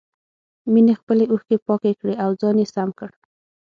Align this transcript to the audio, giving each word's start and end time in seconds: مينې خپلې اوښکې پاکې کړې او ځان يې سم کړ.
مينې 0.73 0.93
خپلې 1.01 1.25
اوښکې 1.31 1.57
پاکې 1.67 1.91
کړې 1.99 2.13
او 2.23 2.31
ځان 2.41 2.55
يې 2.61 2.65
سم 2.73 2.89
کړ. 2.99 3.09